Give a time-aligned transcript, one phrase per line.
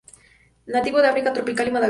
[0.65, 1.79] Nativo de África tropical y Madagascar.